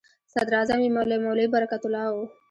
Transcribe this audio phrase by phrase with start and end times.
[0.33, 2.15] صدراعظم یې مولوي برکت الله و.